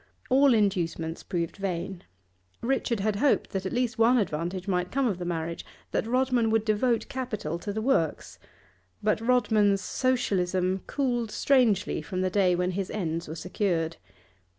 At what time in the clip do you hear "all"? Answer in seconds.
0.31-0.55